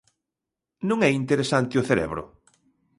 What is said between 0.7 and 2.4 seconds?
Non é interesante o cerebro?